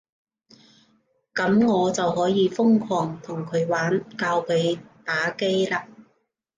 [1.35, 5.85] 噉我就可以瘋狂同佢玩，教佢打機喇